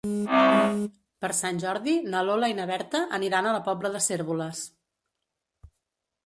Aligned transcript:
Per 1.25 1.29
Sant 1.39 1.59
Jordi 1.63 1.93
na 2.13 2.23
Lola 2.29 2.49
i 2.53 2.55
na 2.61 2.65
Berta 2.71 3.03
aniran 3.19 3.51
a 3.51 3.53
la 3.57 3.61
Pobla 3.69 3.93
de 3.99 4.03
Cérvoles. 4.07 4.65